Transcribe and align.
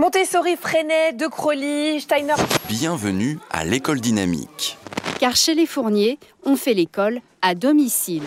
Montessori, 0.00 0.54
Freinet, 0.54 1.12
De 1.12 1.26
Crowley, 1.26 1.98
Steiner. 1.98 2.36
Bienvenue 2.68 3.40
à 3.50 3.64
l'école 3.64 4.00
dynamique. 4.00 4.78
Car 5.18 5.34
chez 5.34 5.56
les 5.56 5.66
Fourniers, 5.66 6.20
on 6.44 6.54
fait 6.54 6.72
l'école 6.72 7.20
à 7.42 7.56
domicile. 7.56 8.22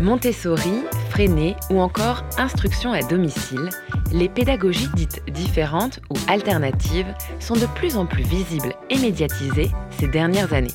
Montessori, 0.00 0.84
Freinet 1.10 1.54
ou 1.68 1.80
encore 1.80 2.24
instruction 2.38 2.92
à 2.92 3.02
domicile, 3.02 3.68
les 4.12 4.28
pédagogies 4.28 4.88
dites 4.94 5.22
différentes 5.30 6.00
ou 6.10 6.14
alternatives 6.28 7.12
sont 7.40 7.54
de 7.54 7.66
plus 7.74 7.96
en 7.96 8.06
plus 8.06 8.22
visibles 8.22 8.74
et 8.90 8.98
médiatisées 8.98 9.70
ces 9.98 10.08
dernières 10.08 10.52
années. 10.52 10.74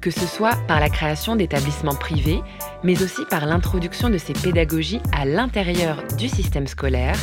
Que 0.00 0.10
ce 0.10 0.26
soit 0.26 0.56
par 0.66 0.80
la 0.80 0.88
création 0.88 1.36
d'établissements 1.36 1.94
privés, 1.94 2.40
mais 2.82 3.02
aussi 3.02 3.24
par 3.28 3.44
l'introduction 3.44 4.08
de 4.08 4.18
ces 4.18 4.32
pédagogies 4.32 5.00
à 5.12 5.26
l'intérieur 5.26 6.02
du 6.16 6.28
système 6.28 6.66
scolaire, 6.66 7.18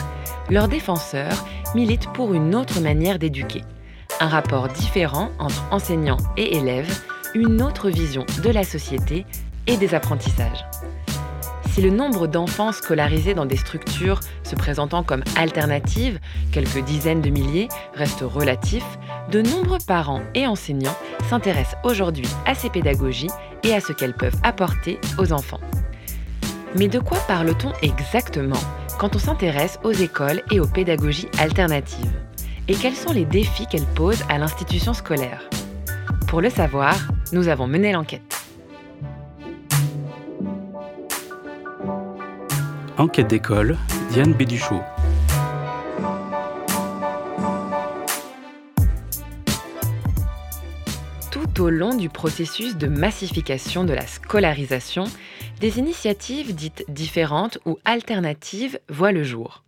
leurs 0.49 0.67
défenseurs 0.67 1.45
militent 1.73 2.11
pour 2.13 2.33
une 2.33 2.55
autre 2.55 2.79
manière 2.79 3.17
d'éduquer. 3.17 3.63
Un 4.19 4.27
rapport 4.27 4.67
différent 4.67 5.31
entre 5.39 5.63
enseignants 5.71 6.17
et 6.37 6.57
élèves, 6.57 7.01
une 7.33 7.61
autre 7.61 7.89
vision 7.89 8.25
de 8.43 8.49
la 8.49 8.63
société 8.63 9.25
et 9.65 9.77
des 9.77 9.95
apprentissages. 9.95 10.65
Si 11.77 11.83
le 11.83 11.91
nombre 11.91 12.25
d'enfants 12.25 12.71
scolarisés 12.71 13.35
dans 13.35 13.45
des 13.45 13.55
structures 13.55 14.21
se 14.41 14.55
présentant 14.55 15.03
comme 15.03 15.23
alternatives, 15.35 16.19
quelques 16.51 16.83
dizaines 16.83 17.21
de 17.21 17.29
milliers, 17.29 17.67
reste 17.93 18.21
relatif, 18.21 18.83
de 19.29 19.43
nombreux 19.43 19.77
parents 19.85 20.23
et 20.33 20.47
enseignants 20.47 20.97
s'intéressent 21.29 21.77
aujourd'hui 21.83 22.27
à 22.47 22.55
ces 22.55 22.71
pédagogies 22.71 23.29
et 23.63 23.75
à 23.75 23.79
ce 23.79 23.93
qu'elles 23.93 24.15
peuvent 24.15 24.39
apporter 24.41 24.99
aux 25.19 25.31
enfants. 25.31 25.59
Mais 26.75 26.87
de 26.87 26.97
quoi 26.97 27.19
parle-t-on 27.27 27.73
exactement 27.83 28.63
quand 28.97 29.15
on 29.15 29.19
s'intéresse 29.19 29.77
aux 29.83 29.91
écoles 29.91 30.41
et 30.49 30.59
aux 30.59 30.67
pédagogies 30.67 31.29
alternatives? 31.37 32.11
Et 32.67 32.73
quels 32.73 32.95
sont 32.95 33.13
les 33.13 33.25
défis 33.25 33.67
qu'elles 33.67 33.93
posent 33.93 34.25
à 34.29 34.39
l'institution 34.39 34.95
scolaire? 34.95 35.47
Pour 36.27 36.41
le 36.41 36.49
savoir, 36.49 36.97
nous 37.33 37.49
avons 37.49 37.67
mené 37.67 37.91
l'enquête. 37.91 38.26
Enquête 42.99 43.27
d'école, 43.27 43.77
Diane 44.09 44.33
Béduchot. 44.33 44.81
Tout 51.29 51.61
au 51.61 51.69
long 51.69 51.95
du 51.95 52.09
processus 52.09 52.75
de 52.75 52.87
massification 52.87 53.83
de 53.83 53.93
la 53.93 54.07
scolarisation, 54.07 55.03
des 55.59 55.77
initiatives 55.77 56.55
dites 56.55 56.85
différentes 56.87 57.59
ou 57.67 57.77
alternatives 57.85 58.79
voient 58.89 59.11
le 59.11 59.23
jour. 59.23 59.63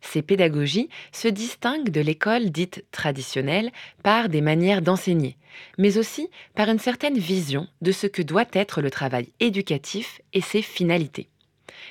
Ces 0.00 0.22
pédagogies 0.22 0.90
se 1.10 1.26
distinguent 1.26 1.90
de 1.90 2.00
l'école 2.00 2.50
dite 2.50 2.84
traditionnelle 2.92 3.72
par 4.04 4.28
des 4.28 4.42
manières 4.42 4.80
d'enseigner, 4.80 5.36
mais 5.76 5.98
aussi 5.98 6.28
par 6.54 6.68
une 6.68 6.78
certaine 6.78 7.18
vision 7.18 7.66
de 7.82 7.90
ce 7.90 8.06
que 8.06 8.22
doit 8.22 8.46
être 8.52 8.80
le 8.80 8.92
travail 8.92 9.28
éducatif 9.40 10.20
et 10.32 10.40
ses 10.40 10.62
finalités. 10.62 11.28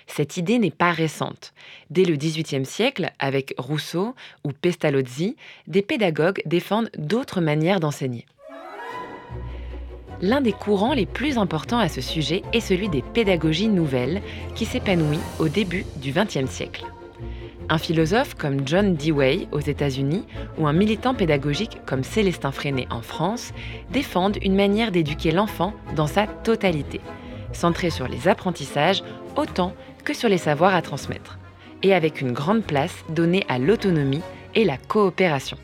Cette 0.07 0.37
idée 0.37 0.59
n'est 0.59 0.71
pas 0.71 0.91
récente. 0.91 1.53
Dès 1.89 2.05
le 2.05 2.15
XVIIIe 2.15 2.65
siècle, 2.65 3.11
avec 3.19 3.53
Rousseau 3.57 4.15
ou 4.43 4.51
Pestalozzi, 4.51 5.35
des 5.67 5.81
pédagogues 5.81 6.41
défendent 6.45 6.89
d'autres 6.97 7.41
manières 7.41 7.79
d'enseigner. 7.79 8.25
L'un 10.21 10.41
des 10.41 10.51
courants 10.51 10.93
les 10.93 11.05
plus 11.05 11.37
importants 11.37 11.79
à 11.79 11.87
ce 11.87 12.01
sujet 12.01 12.43
est 12.51 12.59
celui 12.59 12.89
des 12.89 13.01
pédagogies 13.01 13.69
nouvelles, 13.69 14.21
qui 14.53 14.65
s'épanouit 14.65 15.19
au 15.39 15.47
début 15.47 15.85
du 16.01 16.11
XXe 16.11 16.49
siècle. 16.49 16.85
Un 17.69 17.77
philosophe 17.77 18.33
comme 18.33 18.67
John 18.67 18.95
Dewey 18.95 19.47
aux 19.51 19.59
États-Unis 19.59 20.25
ou 20.57 20.67
un 20.67 20.73
militant 20.73 21.13
pédagogique 21.13 21.77
comme 21.85 22.03
Célestin 22.03 22.51
Freinet 22.51 22.87
en 22.89 23.01
France 23.01 23.53
défendent 23.91 24.39
une 24.41 24.55
manière 24.55 24.91
d'éduquer 24.91 25.31
l'enfant 25.31 25.73
dans 25.95 26.07
sa 26.07 26.25
totalité, 26.25 26.99
centrée 27.53 27.91
sur 27.91 28.07
les 28.07 28.27
apprentissages 28.27 29.03
autant 29.35 29.73
que 30.03 30.13
sur 30.13 30.29
les 30.29 30.37
savoirs 30.37 30.75
à 30.75 30.81
transmettre, 30.81 31.39
et 31.83 31.93
avec 31.93 32.21
une 32.21 32.31
grande 32.31 32.63
place 32.63 33.03
donnée 33.09 33.45
à 33.47 33.59
l'autonomie 33.59 34.21
et 34.55 34.65
la 34.65 34.77
coopération. 34.77 35.57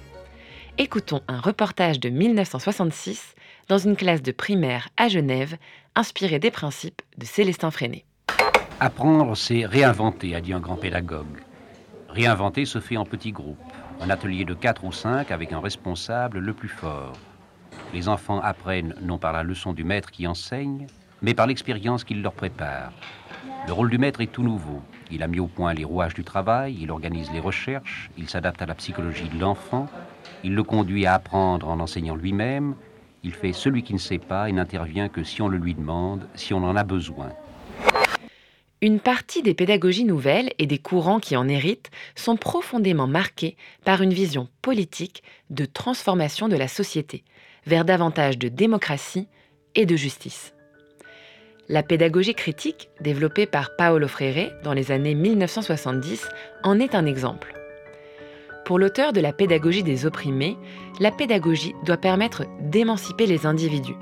Écoutons 0.77 1.21
un 1.27 1.39
reportage 1.39 1.99
de 1.99 2.09
1966 2.09 3.35
dans 3.67 3.77
une 3.77 3.95
classe 3.95 4.21
de 4.21 4.31
primaire 4.31 4.89
à 4.97 5.07
Genève, 5.07 5.57
inspiré 5.95 6.39
des 6.39 6.51
principes 6.51 7.01
de 7.17 7.25
Célestin 7.25 7.71
Freinet. 7.71 8.05
Apprendre, 8.79 9.37
c'est 9.37 9.65
réinventer, 9.65 10.35
a 10.35 10.41
dit 10.41 10.53
un 10.53 10.59
grand 10.59 10.75
pédagogue. 10.75 11.41
Réinventer 12.09 12.65
se 12.65 12.79
fait 12.79 12.97
en 12.97 13.05
petits 13.05 13.31
groupes, 13.31 13.57
un 14.01 14.09
atelier 14.09 14.43
de 14.43 14.53
4 14.53 14.83
ou 14.83 14.91
5 14.91 15.31
avec 15.31 15.53
un 15.53 15.61
responsable 15.61 16.39
le 16.39 16.53
plus 16.53 16.67
fort. 16.67 17.13
Les 17.93 18.09
enfants 18.09 18.41
apprennent 18.41 18.95
non 19.01 19.17
par 19.17 19.31
la 19.31 19.43
leçon 19.43 19.73
du 19.73 19.83
maître 19.83 20.11
qui 20.11 20.27
enseigne, 20.27 20.87
mais 21.25 21.33
par 21.33 21.47
l'expérience 21.47 22.03
qu'il 22.03 22.21
leur 22.21 22.33
prépare. 22.33 22.93
Le 23.65 23.73
rôle 23.73 23.89
du 23.89 23.97
maître 23.97 24.21
est 24.21 24.31
tout 24.31 24.43
nouveau. 24.43 24.83
Il 25.09 25.23
a 25.23 25.27
mis 25.27 25.39
au 25.39 25.47
point 25.47 25.73
les 25.73 25.83
rouages 25.83 26.13
du 26.13 26.23
travail, 26.23 26.77
il 26.79 26.91
organise 26.91 27.31
les 27.31 27.39
recherches, 27.39 28.11
il 28.15 28.29
s'adapte 28.29 28.61
à 28.61 28.67
la 28.67 28.75
psychologie 28.75 29.27
de 29.27 29.39
l'enfant, 29.39 29.89
il 30.43 30.53
le 30.53 30.61
conduit 30.61 31.07
à 31.07 31.15
apprendre 31.15 31.67
en 31.67 31.79
enseignant 31.79 32.15
lui-même, 32.15 32.75
il 33.23 33.33
fait 33.33 33.53
celui 33.53 33.81
qui 33.81 33.93
ne 33.93 33.99
sait 33.99 34.19
pas 34.19 34.49
et 34.49 34.51
n'intervient 34.51 35.09
que 35.09 35.23
si 35.23 35.41
on 35.41 35.47
le 35.47 35.57
lui 35.57 35.73
demande, 35.73 36.27
si 36.35 36.53
on 36.53 36.63
en 36.63 36.75
a 36.75 36.83
besoin. 36.83 37.29
Une 38.81 38.99
partie 38.99 39.41
des 39.41 39.55
pédagogies 39.55 40.05
nouvelles 40.05 40.51
et 40.59 40.67
des 40.67 40.77
courants 40.77 41.19
qui 41.19 41.35
en 41.35 41.47
héritent 41.47 41.89
sont 42.13 42.37
profondément 42.37 43.07
marqués 43.07 43.57
par 43.83 44.03
une 44.03 44.13
vision 44.13 44.47
politique 44.61 45.23
de 45.49 45.65
transformation 45.65 46.49
de 46.49 46.55
la 46.55 46.67
société 46.67 47.23
vers 47.65 47.83
davantage 47.83 48.37
de 48.37 48.47
démocratie 48.47 49.27
et 49.73 49.87
de 49.87 49.95
justice. 49.95 50.54
La 51.67 51.81
pédagogie 51.81 52.35
critique, 52.35 52.91
développée 53.01 53.47
par 53.47 53.75
Paolo 53.75 54.07
Freire 54.07 54.51
dans 54.63 54.73
les 54.73 54.91
années 54.91 55.15
1970, 55.15 56.27
en 56.61 56.79
est 56.79 56.93
un 56.93 57.07
exemple. 57.07 57.55
Pour 58.65 58.77
l'auteur 58.77 59.13
de 59.13 59.19
la 59.19 59.33
pédagogie 59.33 59.81
des 59.81 60.05
opprimés, 60.05 60.57
la 60.99 61.09
pédagogie 61.09 61.73
doit 61.83 61.97
permettre 61.97 62.43
d'émanciper 62.61 63.25
les 63.25 63.47
individus, 63.47 63.95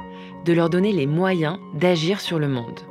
de 0.44 0.51
leur 0.51 0.69
donner 0.69 0.91
les 0.91 1.07
moyens 1.07 1.57
d'agir 1.74 2.19
sur 2.19 2.38
le 2.38 2.50
monde. 2.50 2.81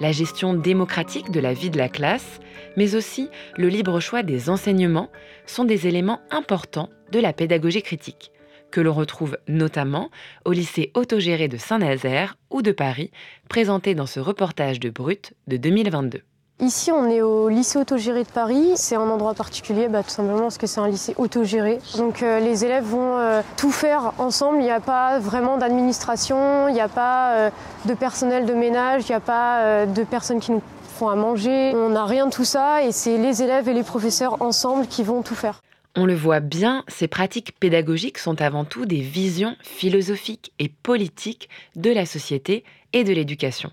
La 0.00 0.12
gestion 0.12 0.54
démocratique 0.54 1.30
de 1.30 1.40
la 1.40 1.52
vie 1.52 1.68
de 1.68 1.76
la 1.76 1.90
classe, 1.90 2.40
mais 2.78 2.94
aussi 2.94 3.28
le 3.58 3.68
libre 3.68 4.00
choix 4.00 4.22
des 4.22 4.48
enseignements 4.48 5.10
sont 5.44 5.64
des 5.64 5.86
éléments 5.86 6.22
importants 6.30 6.88
de 7.12 7.20
la 7.20 7.34
pédagogie 7.34 7.82
critique, 7.82 8.32
que 8.70 8.80
l'on 8.80 8.94
retrouve 8.94 9.38
notamment 9.48 10.10
au 10.44 10.52
lycée 10.52 10.90
autogéré 10.94 11.48
de 11.48 11.56
Saint-Nazaire 11.56 12.36
ou 12.50 12.62
de 12.62 12.72
Paris, 12.72 13.10
présenté 13.48 13.94
dans 13.94 14.06
ce 14.06 14.20
reportage 14.20 14.80
de 14.80 14.90
Brut 14.90 15.34
de 15.46 15.56
2022. 15.56 16.22
Ici, 16.60 16.90
on 16.90 17.08
est 17.08 17.22
au 17.22 17.48
lycée 17.48 17.78
autogéré 17.78 18.24
de 18.24 18.28
Paris. 18.28 18.72
C'est 18.74 18.96
un 18.96 19.08
endroit 19.08 19.34
particulier, 19.34 19.86
bah, 19.86 20.02
tout 20.02 20.10
simplement 20.10 20.40
parce 20.40 20.58
que 20.58 20.66
c'est 20.66 20.80
un 20.80 20.88
lycée 20.88 21.14
autogéré. 21.16 21.78
Donc 21.96 22.24
euh, 22.24 22.40
les 22.40 22.64
élèves 22.64 22.82
vont 22.82 23.16
euh, 23.16 23.42
tout 23.56 23.70
faire 23.70 24.12
ensemble. 24.18 24.58
Il 24.58 24.64
n'y 24.64 24.70
a 24.72 24.80
pas 24.80 25.20
vraiment 25.20 25.56
d'administration, 25.56 26.66
il 26.66 26.74
n'y 26.74 26.80
a 26.80 26.88
pas 26.88 27.34
euh, 27.34 27.50
de 27.84 27.94
personnel 27.94 28.44
de 28.44 28.54
ménage, 28.54 29.04
il 29.08 29.12
n'y 29.12 29.16
a 29.16 29.20
pas 29.20 29.86
de 29.86 30.02
personnes 30.02 30.40
qui 30.40 30.50
nous 30.50 30.62
font 30.96 31.08
à 31.08 31.14
manger. 31.14 31.74
On 31.76 31.90
n'a 31.90 32.04
rien 32.06 32.26
de 32.26 32.32
tout 32.32 32.44
ça 32.44 32.82
et 32.82 32.90
c'est 32.90 33.18
les 33.18 33.40
élèves 33.40 33.68
et 33.68 33.72
les 33.72 33.84
professeurs 33.84 34.42
ensemble 34.42 34.88
qui 34.88 35.04
vont 35.04 35.22
tout 35.22 35.36
faire. 35.36 35.60
On 35.96 36.06
le 36.06 36.14
voit 36.14 36.40
bien, 36.40 36.84
ces 36.86 37.08
pratiques 37.08 37.52
pédagogiques 37.58 38.18
sont 38.18 38.40
avant 38.40 38.64
tout 38.64 38.86
des 38.86 39.00
visions 39.00 39.56
philosophiques 39.62 40.52
et 40.58 40.68
politiques 40.68 41.48
de 41.76 41.90
la 41.90 42.06
société 42.06 42.64
et 42.92 43.04
de 43.04 43.12
l'éducation. 43.12 43.72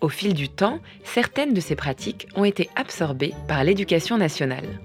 Au 0.00 0.08
fil 0.08 0.34
du 0.34 0.48
temps, 0.48 0.80
certaines 1.04 1.54
de 1.54 1.60
ces 1.60 1.76
pratiques 1.76 2.28
ont 2.34 2.44
été 2.44 2.68
absorbées 2.76 3.32
par 3.48 3.64
l'éducation 3.64 4.18
nationale. 4.18 4.80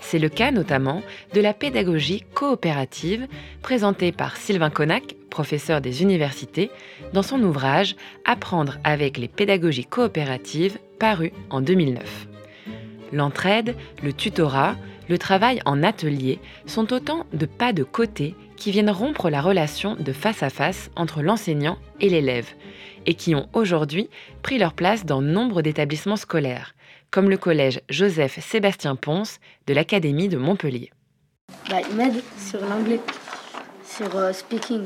C'est 0.00 0.18
le 0.18 0.28
cas 0.28 0.50
notamment 0.50 1.02
de 1.32 1.40
la 1.40 1.54
pédagogie 1.54 2.24
coopérative 2.34 3.26
présentée 3.62 4.12
par 4.12 4.36
Sylvain 4.36 4.70
Connac, 4.70 5.16
professeur 5.30 5.80
des 5.80 6.02
universités, 6.02 6.70
dans 7.12 7.22
son 7.22 7.42
ouvrage 7.42 7.96
Apprendre 8.24 8.78
avec 8.84 9.16
les 9.16 9.28
pédagogies 9.28 9.86
coopératives 9.86 10.78
paru 10.98 11.32
en 11.50 11.60
2009. 11.60 12.28
L'entraide, 13.12 13.76
le 14.02 14.12
tutorat, 14.12 14.76
le 15.08 15.18
travail 15.18 15.60
en 15.64 15.82
atelier 15.82 16.38
sont 16.66 16.92
autant 16.92 17.26
de 17.32 17.46
pas 17.46 17.72
de 17.72 17.84
côté 17.84 18.34
qui 18.56 18.70
viennent 18.70 18.90
rompre 18.90 19.30
la 19.30 19.40
relation 19.40 19.96
de 19.96 20.12
face 20.12 20.42
à 20.42 20.50
face 20.50 20.90
entre 20.96 21.22
l'enseignant 21.22 21.78
et 22.00 22.08
l'élève, 22.08 22.48
et 23.06 23.14
qui 23.14 23.34
ont 23.34 23.48
aujourd'hui 23.52 24.08
pris 24.42 24.58
leur 24.58 24.72
place 24.72 25.04
dans 25.04 25.20
nombre 25.20 25.62
d'établissements 25.62 26.16
scolaires, 26.16 26.74
comme 27.10 27.30
le 27.30 27.36
collège 27.36 27.80
Joseph 27.88 28.38
Sébastien 28.40 28.96
Ponce 28.96 29.38
de 29.66 29.74
l'Académie 29.74 30.28
de 30.28 30.38
Montpellier. 30.38 30.90
Bah, 31.68 31.76
il 31.88 31.96
m'aide 31.96 32.22
sur 32.38 32.60
l'anglais. 32.60 33.00
sur 33.84 34.16
euh, 34.16 34.32
speaking. 34.32 34.84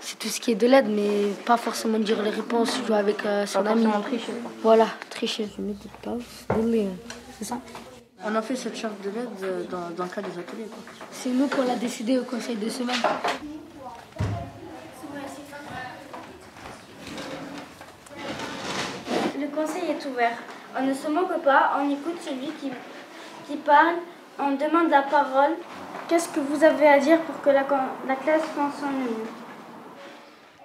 C'est 0.00 0.18
tout 0.18 0.28
ce 0.28 0.38
qui 0.38 0.50
est 0.50 0.54
de 0.54 0.66
l'aide, 0.66 0.88
mais 0.88 1.30
pas 1.46 1.56
forcément 1.56 1.98
dire 1.98 2.22
les 2.22 2.30
réponses, 2.30 2.78
jouer 2.86 2.96
avec 2.96 3.24
euh, 3.24 3.46
son 3.46 3.64
ami. 3.64 3.86
tricher. 4.02 4.32
Voilà, 4.62 4.88
tricher. 5.08 5.48
Je 5.56 5.62
me 5.62 5.72
dis 5.72 5.88
pas, 6.02 6.16
c'est 7.38 7.44
ça 7.44 7.58
On 8.26 8.34
a 8.34 8.40
fait 8.40 8.56
cette 8.56 8.76
charte 8.76 8.98
de 9.02 9.10
l'aide 9.10 9.28
euh, 9.42 9.64
dans, 9.70 9.90
dans, 9.94 10.04
le 10.04 10.08
cadre 10.08 10.28
des 10.30 10.38
ateliers. 10.38 10.66
C'est 11.12 11.28
nous 11.28 11.46
qu'on 11.46 11.64
l'a 11.64 11.76
décidé 11.76 12.18
au 12.18 12.24
conseil 12.24 12.56
de 12.56 12.70
semaine. 12.70 12.96
Le 19.38 19.46
conseil 19.54 19.90
est 19.90 20.06
ouvert. 20.06 20.38
On 20.74 20.86
ne 20.86 20.94
se 20.94 21.06
moque 21.08 21.42
pas, 21.42 21.72
on 21.78 21.90
écoute 21.90 22.16
celui 22.24 22.50
qui, 22.60 22.70
qui 23.46 23.56
parle, 23.56 23.96
on 24.38 24.52
demande 24.52 24.88
la 24.90 25.02
parole. 25.02 25.52
Qu'est-ce 26.08 26.28
que 26.30 26.40
vous 26.40 26.64
avez 26.64 26.88
à 26.88 26.98
dire 26.98 27.20
pour 27.20 27.42
que 27.42 27.50
la, 27.50 27.66
la 28.08 28.16
classe 28.16 28.42
fonctionne 28.54 29.00
mieux 29.00 29.43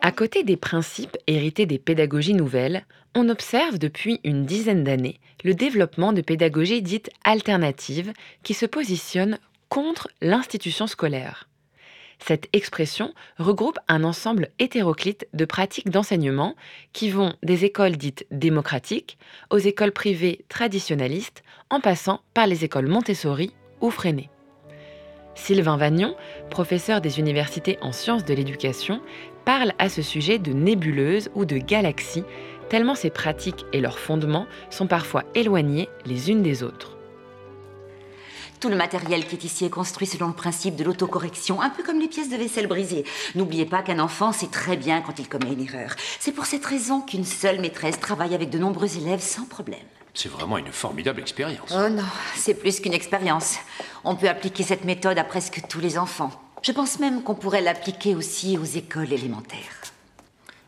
À 0.02 0.14
côté 0.14 0.44
des 0.44 0.56
principes 0.56 1.18
hérités 1.28 1.66
des 1.66 1.78
pédagogies 1.78 2.34
nouvelles, 2.34 2.86
on 3.16 3.28
observe 3.28 3.78
depuis 3.78 4.22
une 4.24 4.46
dizaine 4.46 4.86
d'années 4.86 5.20
le 5.44 5.54
développement 5.54 6.14
de 6.14 6.22
pédagogies 6.22 6.82
dites 6.82 7.10
alternatives 7.26 8.14
qui 8.44 8.54
se 8.54 8.66
positionnent 8.66 9.40
contre 9.68 10.10
l'institution 10.22 10.88
scolaire. 10.88 11.50
Cette 12.18 12.48
expression 12.54 13.14
regroupe 13.38 13.80
un 13.88 14.04
ensemble 14.04 14.50
hétéroclite 14.60 15.28
de 15.34 15.46
pratiques 15.46 15.90
d'enseignement 15.90 16.56
qui 16.94 17.10
vont 17.10 17.34
des 17.44 17.66
écoles 17.66 17.98
dites 17.98 18.26
démocratiques 18.32 19.18
aux 19.50 19.58
écoles 19.58 19.94
privées 19.94 20.46
traditionnalistes 20.50 21.44
en 21.70 21.82
passant 21.82 22.22
par 22.34 22.48
les 22.48 22.64
écoles 22.64 22.88
Montessori 22.88 23.54
ou 23.82 23.90
Freinet. 23.90 24.30
Sylvain 25.36 25.78
Vagnon, 25.78 26.16
professeur 26.50 27.00
des 27.00 27.20
universités 27.20 27.78
en 27.82 27.94
sciences 27.94 28.26
de 28.26 28.34
l'éducation, 28.34 29.02
parle 29.50 29.74
à 29.80 29.90
ce 29.90 30.04
sujet 30.04 30.38
de 30.38 30.54
nébuleuses 30.54 31.32
ou 31.34 31.44
de 31.44 31.58
galaxies, 31.58 32.24
tellement 32.70 32.94
ces 32.94 33.10
pratiques 33.10 33.66
et 33.74 33.82
leurs 33.82 33.98
fondements 33.98 34.46
sont 34.70 34.86
parfois 34.86 35.24
éloignés 35.34 35.90
les 36.06 36.30
unes 36.30 36.44
des 36.44 36.62
autres. 36.62 36.98
Tout 38.60 38.70
le 38.70 38.76
matériel 38.76 39.26
qui 39.26 39.34
est 39.34 39.44
ici 39.44 39.66
est 39.66 39.72
construit 39.72 40.06
selon 40.06 40.28
le 40.28 40.34
principe 40.34 40.76
de 40.76 40.84
l'autocorrection, 40.84 41.64
un 41.64 41.72
peu 41.72 41.82
comme 41.82 42.00
les 42.00 42.08
pièces 42.08 42.30
de 42.30 42.36
vaisselle 42.36 42.68
brisées. 42.68 43.06
N'oubliez 43.34 43.66
pas 43.66 43.82
qu'un 43.82 43.98
enfant 43.98 44.32
sait 44.34 44.52
très 44.52 44.78
bien 44.78 45.02
quand 45.02 45.18
il 45.18 45.28
commet 45.28 45.54
une 45.54 45.66
erreur. 45.66 45.96
C'est 46.20 46.32
pour 46.32 46.46
cette 46.46 46.68
raison 46.68 47.02
qu'une 47.02 47.26
seule 47.26 47.60
maîtresse 47.60 48.00
travaille 48.00 48.36
avec 48.36 48.52
de 48.52 48.60
nombreux 48.60 48.98
élèves 48.98 49.20
sans 49.20 49.46
problème. 49.46 49.80
C'est 50.14 50.30
vraiment 50.30 50.60
une 50.60 50.72
formidable 50.72 51.22
expérience. 51.22 51.74
Oh 51.76 51.90
non, 51.90 52.04
c'est 52.36 52.54
plus 52.54 52.80
qu'une 52.80 52.94
expérience. 52.94 53.58
On 54.04 54.16
peut 54.16 54.30
appliquer 54.30 54.62
cette 54.62 54.86
méthode 54.86 55.18
à 55.18 55.24
presque 55.24 55.62
tous 55.68 55.80
les 55.80 55.98
enfants. 55.98 56.32
Je 56.62 56.72
pense 56.72 57.00
même 57.00 57.24
qu'on 57.24 57.36
pourrait 57.36 57.62
l'appliquer 57.62 58.16
aussi 58.16 58.58
aux 58.58 58.66
écoles 58.66 59.14
élémentaires. 59.14 59.82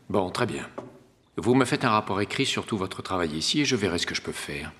Bon, 0.08 0.30
très 0.30 0.46
bien. 0.46 0.66
Vous 1.36 1.54
me 1.54 1.64
faites 1.64 1.84
un 1.84 1.90
rapport 1.90 2.20
écrit 2.20 2.46
sur 2.46 2.66
tout 2.66 2.76
votre 2.76 3.02
travail 3.02 3.36
ici 3.36 3.60
et 3.60 3.64
je 3.64 3.76
verrai 3.76 3.98
ce 3.98 4.06
que 4.06 4.14
je 4.14 4.22
peux 4.22 4.32
faire. 4.32 4.72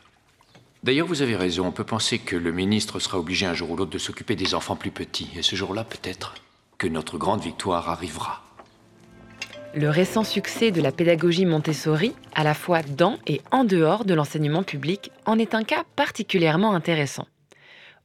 D'ailleurs, 0.82 1.06
vous 1.06 1.22
avez 1.22 1.36
raison. 1.36 1.66
On 1.66 1.72
peut 1.72 1.84
penser 1.84 2.18
que 2.18 2.34
le 2.34 2.50
ministre 2.50 2.98
sera 2.98 3.18
obligé 3.18 3.46
un 3.46 3.54
jour 3.54 3.70
ou 3.70 3.76
l'autre 3.76 3.90
de 3.90 3.98
s'occuper 3.98 4.36
des 4.36 4.54
enfants 4.54 4.74
plus 4.74 4.90
petits. 4.90 5.30
Et 5.36 5.42
ce 5.42 5.54
jour-là, 5.54 5.84
peut-être 5.84 6.34
que 6.76 6.88
notre 6.88 7.18
grande 7.18 7.40
victoire 7.40 7.88
arrivera. 7.88 8.42
Le 9.74 9.88
récent 9.88 10.24
succès 10.24 10.70
de 10.70 10.82
la 10.82 10.92
pédagogie 10.92 11.46
Montessori, 11.46 12.14
à 12.34 12.44
la 12.44 12.52
fois 12.52 12.82
dans 12.82 13.18
et 13.26 13.40
en 13.50 13.64
dehors 13.64 14.04
de 14.04 14.12
l'enseignement 14.12 14.62
public, 14.62 15.10
en 15.24 15.38
est 15.38 15.54
un 15.54 15.62
cas 15.62 15.84
particulièrement 15.96 16.74
intéressant. 16.74 17.26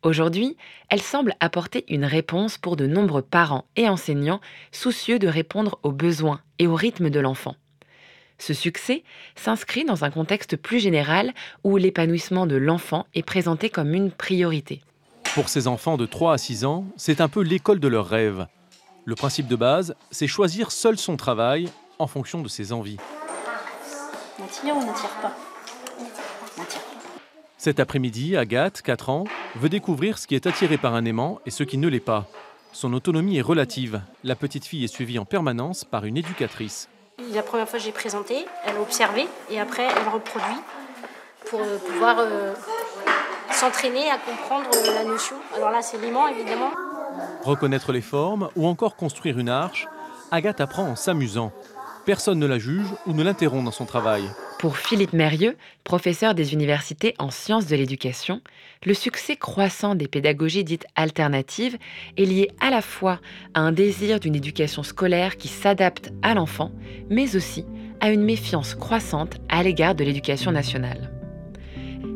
Aujourd'hui, 0.03 0.55
elle 0.89 1.01
semble 1.01 1.33
apporter 1.39 1.83
une 1.89 2.05
réponse 2.05 2.57
pour 2.57 2.75
de 2.75 2.85
nombreux 2.85 3.23
parents 3.23 3.65
et 3.75 3.89
enseignants 3.89 4.41
soucieux 4.71 5.17
de 5.17 5.27
répondre 5.27 5.79
aux 5.83 5.91
besoins 5.91 6.41
et 6.59 6.67
au 6.67 6.75
rythme 6.75 7.09
de 7.09 7.19
l'enfant. 7.19 7.55
Ce 8.37 8.53
succès 8.53 9.03
s'inscrit 9.35 9.85
dans 9.85 10.03
un 10.03 10.11
contexte 10.11 10.55
plus 10.55 10.79
général 10.79 11.33
où 11.63 11.77
l'épanouissement 11.77 12.45
de 12.45 12.55
l'enfant 12.55 13.07
est 13.15 13.23
présenté 13.23 13.71
comme 13.71 13.93
une 13.95 14.11
priorité. 14.11 14.81
Pour 15.33 15.49
ces 15.49 15.67
enfants 15.67 15.97
de 15.97 16.05
3 16.05 16.33
à 16.33 16.37
6 16.37 16.65
ans, 16.65 16.85
c'est 16.97 17.19
un 17.19 17.27
peu 17.27 17.41
l'école 17.41 17.79
de 17.79 17.87
leurs 17.87 18.07
rêves. 18.07 18.45
Le 19.05 19.15
principe 19.15 19.47
de 19.47 19.55
base, 19.55 19.95
c'est 20.11 20.27
choisir 20.27 20.71
seul 20.71 20.97
son 20.97 21.17
travail 21.17 21.69
en 21.97 22.05
fonction 22.05 22.41
de 22.41 22.47
ses 22.47 22.71
envies. 22.71 22.97
On 24.39 24.45
tire 24.45 24.75
ou 24.75 24.79
on 24.79 24.85
n'attire 24.85 25.09
pas 25.21 25.35
Cet 27.57 27.79
après-midi, 27.79 28.37
Agathe, 28.37 28.83
4 28.83 29.09
ans, 29.09 29.23
veut 29.55 29.69
découvrir 29.69 30.19
ce 30.19 30.27
qui 30.27 30.35
est 30.35 30.45
attiré 30.45 30.77
par 30.77 30.93
un 30.93 31.05
aimant 31.05 31.39
et 31.47 31.49
ce 31.49 31.63
qui 31.63 31.79
ne 31.79 31.87
l'est 31.87 31.99
pas. 31.99 32.27
Son 32.71 32.93
autonomie 32.93 33.39
est 33.39 33.41
relative. 33.41 34.01
La 34.23 34.35
petite 34.35 34.65
fille 34.65 34.83
est 34.83 34.87
suivie 34.87 35.17
en 35.17 35.25
permanence 35.25 35.83
par 35.83 36.05
une 36.05 36.17
éducatrice. 36.17 36.87
La 37.33 37.41
première 37.41 37.67
fois, 37.67 37.79
j'ai 37.79 37.91
présenté, 37.91 38.45
elle 38.63 38.75
a 38.75 38.81
observé 38.81 39.27
et 39.49 39.59
après, 39.59 39.83
elle 39.85 40.13
reproduit 40.13 40.61
pour 41.49 41.61
euh, 41.61 41.79
pouvoir 41.79 42.17
euh, 42.19 42.53
s'entraîner 43.51 44.07
à 44.11 44.19
comprendre 44.19 44.69
euh, 44.75 44.93
la 44.93 45.03
notion. 45.03 45.37
Alors 45.55 45.71
là, 45.71 45.81
c'est 45.81 45.97
l'aimant, 45.97 46.27
évidemment. 46.27 46.69
Reconnaître 47.43 47.91
les 47.91 48.01
formes 48.01 48.49
ou 48.55 48.67
encore 48.67 48.95
construire 48.95 49.39
une 49.39 49.49
arche, 49.49 49.87
Agathe 50.29 50.61
apprend 50.61 50.83
en 50.83 50.95
s'amusant. 50.95 51.51
Personne 52.05 52.37
ne 52.37 52.45
la 52.45 52.59
juge 52.59 52.93
ou 53.07 53.13
ne 53.13 53.23
l'interrompt 53.23 53.65
dans 53.65 53.71
son 53.71 53.85
travail. 53.85 54.29
Pour 54.59 54.77
Philippe 54.77 55.13
Mérieux, 55.13 55.55
professeur 55.83 56.33
des 56.33 56.53
universités 56.53 57.13
en 57.19 57.29
sciences 57.29 57.67
de 57.67 57.75
l'éducation, 57.75 58.41
le 58.85 58.95
succès 58.95 59.35
croissant 59.35 59.93
des 59.93 60.07
pédagogies 60.07 60.63
dites 60.63 60.87
alternatives 60.95 61.77
est 62.17 62.25
lié 62.25 62.49
à 62.59 62.71
la 62.71 62.81
fois 62.81 63.19
à 63.53 63.59
un 63.59 63.71
désir 63.71 64.19
d'une 64.19 64.35
éducation 64.35 64.81
scolaire 64.81 65.37
qui 65.37 65.47
s'adapte 65.47 66.11
à 66.23 66.33
l'enfant, 66.33 66.71
mais 67.11 67.35
aussi 67.35 67.65
à 67.99 68.09
une 68.09 68.23
méfiance 68.23 68.73
croissante 68.73 69.37
à 69.47 69.61
l'égard 69.61 69.93
de 69.93 70.03
l'éducation 70.03 70.51
nationale. 70.51 71.11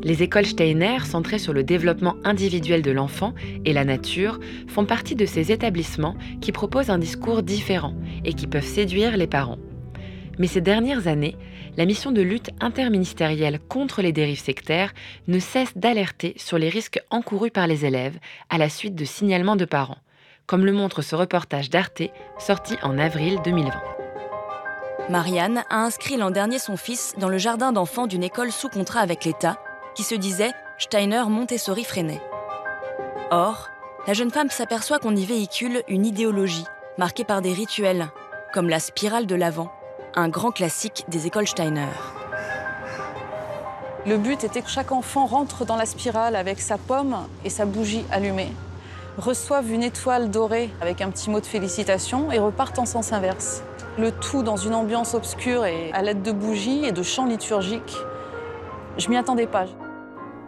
Les 0.01 0.23
écoles 0.23 0.47
Steiner, 0.47 0.97
centrées 1.05 1.37
sur 1.37 1.53
le 1.53 1.63
développement 1.63 2.15
individuel 2.23 2.81
de 2.81 2.89
l'enfant 2.89 3.35
et 3.65 3.73
la 3.73 3.85
nature, 3.85 4.39
font 4.67 4.85
partie 4.85 5.15
de 5.15 5.27
ces 5.27 5.51
établissements 5.51 6.15
qui 6.41 6.51
proposent 6.51 6.89
un 6.89 6.97
discours 6.97 7.43
différent 7.43 7.93
et 8.25 8.33
qui 8.33 8.47
peuvent 8.47 8.65
séduire 8.65 9.15
les 9.15 9.27
parents. 9.27 9.59
Mais 10.39 10.47
ces 10.47 10.61
dernières 10.61 11.07
années, 11.07 11.35
la 11.77 11.85
mission 11.85 12.11
de 12.11 12.21
lutte 12.21 12.49
interministérielle 12.59 13.59
contre 13.59 14.01
les 14.01 14.11
dérives 14.11 14.41
sectaires 14.41 14.93
ne 15.27 15.39
cesse 15.39 15.75
d'alerter 15.77 16.33
sur 16.37 16.57
les 16.57 16.69
risques 16.69 17.01
encourus 17.09 17.51
par 17.51 17.67
les 17.67 17.85
élèves 17.85 18.19
à 18.49 18.57
la 18.57 18.69
suite 18.69 18.95
de 18.95 19.05
signalements 19.05 19.55
de 19.55 19.65
parents, 19.65 19.99
comme 20.47 20.65
le 20.65 20.73
montre 20.73 21.01
ce 21.01 21.15
reportage 21.15 21.69
d'Arte 21.69 22.03
sorti 22.39 22.75
en 22.83 22.97
avril 22.97 23.39
2020. 23.43 23.71
Marianne 25.09 25.63
a 25.69 25.77
inscrit 25.77 26.17
l'an 26.17 26.31
dernier 26.31 26.59
son 26.59 26.77
fils 26.77 27.15
dans 27.17 27.29
le 27.29 27.37
jardin 27.37 27.71
d'enfants 27.71 28.07
d'une 28.07 28.23
école 28.23 28.51
sous 28.51 28.69
contrat 28.69 29.01
avec 29.01 29.25
l'État 29.25 29.57
qui 29.95 30.03
se 30.03 30.15
disait 30.15 30.51
Steiner 30.77 31.23
Montessori 31.27 31.83
Freinet. 31.83 32.21
Or, 33.29 33.69
la 34.07 34.13
jeune 34.13 34.31
femme 34.31 34.49
s'aperçoit 34.49 34.99
qu'on 34.99 35.15
y 35.15 35.25
véhicule 35.25 35.83
une 35.87 36.05
idéologie 36.05 36.65
marquée 36.97 37.23
par 37.23 37.41
des 37.41 37.53
rituels, 37.53 38.09
comme 38.53 38.69
la 38.69 38.79
spirale 38.79 39.25
de 39.25 39.35
l'avant, 39.35 39.71
un 40.15 40.29
grand 40.29 40.51
classique 40.51 41.05
des 41.07 41.27
écoles 41.27 41.47
Steiner. 41.47 41.87
Le 44.05 44.17
but 44.17 44.43
était 44.43 44.61
que 44.61 44.69
chaque 44.69 44.91
enfant 44.91 45.25
rentre 45.25 45.65
dans 45.65 45.75
la 45.75 45.85
spirale 45.85 46.35
avec 46.35 46.59
sa 46.59 46.77
pomme 46.77 47.15
et 47.45 47.49
sa 47.49 47.65
bougie 47.65 48.03
allumée, 48.11 48.51
reçoive 49.17 49.71
une 49.71 49.83
étoile 49.83 50.29
dorée 50.31 50.69
avec 50.81 51.01
un 51.01 51.11
petit 51.11 51.29
mot 51.29 51.39
de 51.39 51.45
félicitation 51.45 52.31
et 52.31 52.39
repartent 52.39 52.79
en 52.79 52.85
sens 52.85 53.13
inverse. 53.13 53.63
Le 53.97 54.11
tout 54.11 54.41
dans 54.41 54.57
une 54.57 54.73
ambiance 54.73 55.13
obscure 55.13 55.65
et 55.65 55.91
à 55.93 56.01
l'aide 56.01 56.23
de 56.23 56.31
bougies 56.31 56.85
et 56.85 56.91
de 56.91 57.03
chants 57.03 57.25
liturgiques. 57.25 57.97
Je 58.97 59.09
m'y 59.09 59.17
attendais 59.17 59.47
pas. 59.47 59.65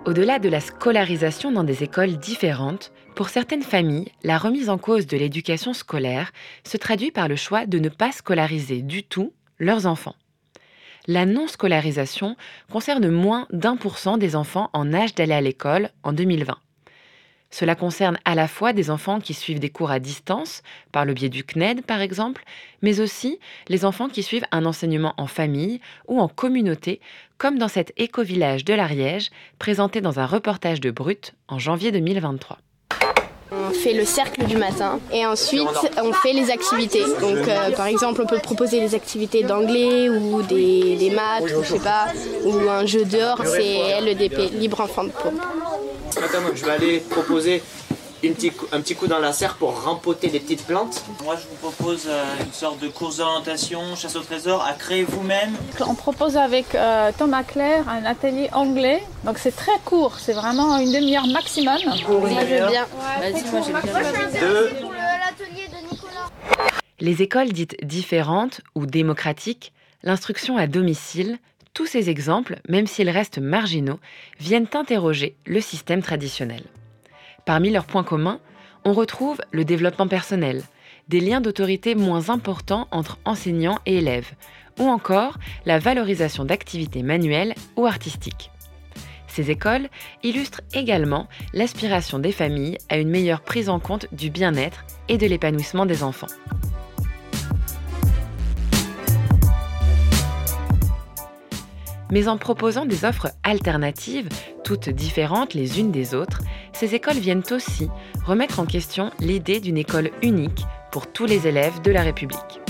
Au-delà 0.05 0.39
de 0.39 0.49
la 0.49 0.59
scolarisation 0.59 1.51
dans 1.51 1.63
des 1.63 1.83
écoles 1.83 2.17
différentes, 2.17 2.91
pour 3.15 3.29
certaines 3.29 3.63
familles, 3.63 4.11
la 4.23 4.37
remise 4.37 4.69
en 4.69 4.77
cause 4.77 5.07
de 5.07 5.15
l'éducation 5.15 5.73
scolaire 5.73 6.31
se 6.65 6.75
traduit 6.75 7.11
par 7.11 7.27
le 7.27 7.35
choix 7.35 7.65
de 7.65 7.79
ne 7.79 7.89
pas 7.89 8.11
scolariser 8.11 8.81
du 8.81 9.03
tout 9.03 9.31
leurs 9.59 9.85
enfants. 9.85 10.15
La 11.07 11.25
non-scolarisation 11.25 12.37
concerne 12.71 13.09
moins 13.09 13.47
d'un 13.51 13.75
pour 13.75 13.97
cent 13.97 14.17
des 14.17 14.35
enfants 14.35 14.69
en 14.73 14.93
âge 14.93 15.15
d'aller 15.15 15.33
à 15.33 15.41
l'école 15.41 15.89
en 16.03 16.13
2020. 16.13 16.57
Cela 17.53 17.75
concerne 17.75 18.17
à 18.25 18.33
la 18.33 18.47
fois 18.47 18.73
des 18.73 18.89
enfants 18.89 19.19
qui 19.19 19.35
suivent 19.35 19.59
des 19.59 19.69
cours 19.69 19.91
à 19.91 19.99
distance, 19.99 20.63
par 20.91 21.05
le 21.05 21.13
biais 21.13 21.29
du 21.29 21.43
CNED 21.43 21.85
par 21.85 22.01
exemple, 22.01 22.43
mais 22.81 22.99
aussi 22.99 23.37
les 23.67 23.85
enfants 23.85 24.09
qui 24.09 24.23
suivent 24.23 24.47
un 24.51 24.65
enseignement 24.65 25.13
en 25.17 25.27
famille 25.27 25.79
ou 26.07 26.19
en 26.19 26.27
communauté, 26.27 26.99
comme 27.37 27.59
dans 27.59 27.67
cet 27.67 27.93
éco-village 27.95 28.65
de 28.65 28.73
l'Ariège, 28.73 29.29
présenté 29.59 30.01
dans 30.01 30.19
un 30.19 30.25
reportage 30.25 30.81
de 30.81 30.89
Brut 30.89 31.35
en 31.47 31.59
janvier 31.59 31.91
2023. 31.91 32.57
Fait 33.81 33.93
le 33.93 34.05
cercle 34.05 34.45
du 34.45 34.55
matin 34.57 34.99
et 35.11 35.25
ensuite 35.25 35.67
on 36.01 36.13
fait 36.13 36.33
les 36.33 36.49
activités. 36.51 37.03
Donc 37.21 37.47
euh, 37.47 37.71
par 37.71 37.87
exemple 37.87 38.21
on 38.23 38.25
peut 38.25 38.39
proposer 38.39 38.79
des 38.79 38.95
activités 38.95 39.43
d'anglais 39.43 40.09
ou 40.09 40.41
des, 40.43 40.95
des 40.95 41.09
maths 41.09 41.43
ou 41.43 41.63
je 41.63 41.73
sais 41.73 41.79
pas 41.79 42.05
ou 42.45 42.69
un 42.69 42.85
jeu 42.85 43.03
dehors, 43.05 43.41
c'est 43.45 44.01
LEDP, 44.01 44.51
libre 44.59 44.81
enfant 44.81 45.03
de 45.03 45.09
peau. 45.09 45.31
Ce 46.11 46.19
matin 46.19 46.39
je 46.53 46.63
vais 46.65 46.71
aller 46.71 46.99
proposer 47.09 47.61
un 48.29 48.81
petit 48.81 48.95
coup 48.95 49.07
dans 49.07 49.19
la 49.19 49.33
serre 49.33 49.55
pour 49.55 49.83
rempoter 49.83 50.29
les 50.29 50.39
petites 50.39 50.65
plantes. 50.65 51.03
Moi, 51.23 51.35
je 51.35 51.47
vous 51.47 51.55
propose 51.55 52.07
euh, 52.07 52.23
une 52.45 52.53
sorte 52.53 52.79
de 52.79 52.87
course 52.87 53.17
d'orientation, 53.17 53.95
chasse 53.95 54.15
au 54.15 54.21
trésor, 54.21 54.63
à 54.63 54.73
créer 54.73 55.03
vous-même. 55.03 55.53
On 55.81 55.95
propose 55.95 56.37
avec 56.37 56.73
euh, 56.75 57.11
Thomas 57.17 57.43
Claire 57.43 57.87
un 57.89 58.05
atelier 58.05 58.49
anglais. 58.53 59.03
Donc 59.25 59.37
c'est 59.37 59.55
très 59.55 59.77
court, 59.83 60.19
c'est 60.19 60.33
vraiment 60.33 60.77
une 60.77 60.91
demi-heure 60.91 61.27
maximum. 61.27 61.77
Moi, 61.85 61.95
je 61.97 62.05
veux 62.05 62.67
bien. 62.69 62.85
Vas-y, 63.19 63.51
moi, 63.51 63.61
j'ai 63.65 63.71
bien. 63.73 64.39
Deux. 64.39 64.65
l'atelier 64.65 65.67
de 65.67 65.91
Nicolas. 65.91 66.29
Les 66.99 67.21
écoles 67.21 67.51
dites 67.51 67.75
différentes 67.85 68.61
ou 68.75 68.85
démocratiques, 68.85 69.73
l'instruction 70.03 70.57
à 70.57 70.67
domicile, 70.67 71.37
tous 71.73 71.87
ces 71.87 72.09
exemples, 72.09 72.59
même 72.69 72.87
s'ils 72.87 73.09
restent 73.09 73.39
marginaux, 73.39 73.99
viennent 74.39 74.67
interroger 74.73 75.35
le 75.45 75.59
système 75.59 76.01
traditionnel. 76.01 76.63
Parmi 77.45 77.69
leurs 77.69 77.85
points 77.85 78.03
communs, 78.03 78.39
on 78.85 78.93
retrouve 78.93 79.41
le 79.51 79.65
développement 79.65 80.07
personnel, 80.07 80.63
des 81.09 81.19
liens 81.19 81.41
d'autorité 81.41 81.95
moins 81.95 82.29
importants 82.29 82.87
entre 82.91 83.17
enseignants 83.25 83.79
et 83.85 83.97
élèves, 83.97 84.31
ou 84.79 84.87
encore 84.87 85.37
la 85.65 85.79
valorisation 85.79 86.45
d'activités 86.45 87.03
manuelles 87.03 87.55
ou 87.75 87.85
artistiques. 87.85 88.49
Ces 89.27 89.49
écoles 89.49 89.89
illustrent 90.21 90.61
également 90.73 91.27
l'aspiration 91.53 92.19
des 92.19 92.31
familles 92.31 92.77
à 92.89 92.97
une 92.97 93.09
meilleure 93.09 93.41
prise 93.41 93.67
en 93.67 93.79
compte 93.79 94.05
du 94.13 94.29
bien-être 94.29 94.85
et 95.09 95.17
de 95.17 95.25
l'épanouissement 95.25 95.85
des 95.85 96.03
enfants. 96.03 96.27
Mais 102.13 102.27
en 102.27 102.37
proposant 102.37 102.85
des 102.85 103.05
offres 103.05 103.31
alternatives, 103.41 104.29
toutes 104.63 104.87
différentes 104.87 105.55
les 105.55 105.79
unes 105.79 105.89
des 105.89 106.13
autres, 106.13 106.41
ces 106.71 106.93
écoles 106.93 107.17
viennent 107.17 107.41
aussi 107.49 107.89
remettre 108.23 108.59
en 108.59 108.67
question 108.67 109.09
l'idée 109.19 109.59
d'une 109.59 109.79
école 109.79 110.11
unique 110.21 110.63
pour 110.91 111.11
tous 111.11 111.25
les 111.25 111.47
élèves 111.47 111.81
de 111.81 111.89
la 111.89 112.03
République. 112.03 112.61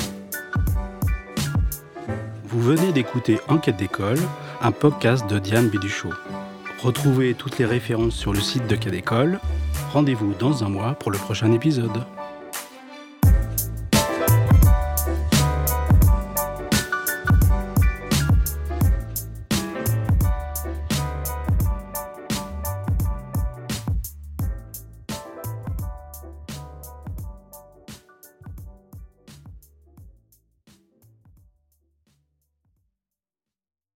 Vous 2.45 2.61
venez 2.61 2.93
d'écouter 2.93 3.37
Enquête 3.49 3.75
d'école, 3.75 4.19
un 4.61 4.71
podcast 4.71 5.29
de 5.29 5.39
Diane 5.39 5.67
Biduchot. 5.67 6.13
Retrouvez 6.81 7.33
toutes 7.33 7.57
les 7.57 7.65
références 7.65 8.15
sur 8.15 8.31
le 8.31 8.39
site 8.39 8.67
de 8.67 8.77
Quai 8.77 8.91
d'école. 8.91 9.41
Rendez-vous 9.91 10.33
dans 10.39 10.63
un 10.63 10.69
mois 10.69 10.93
pour 10.93 11.11
le 11.11 11.17
prochain 11.17 11.51
épisode. 11.51 12.05